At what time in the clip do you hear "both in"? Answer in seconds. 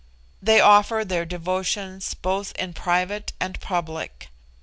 2.15-2.73